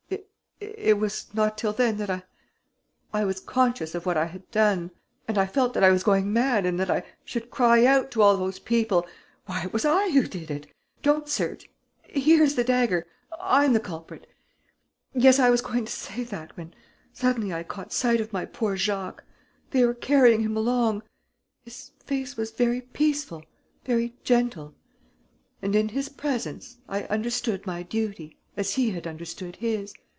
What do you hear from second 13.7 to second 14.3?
the culprit!'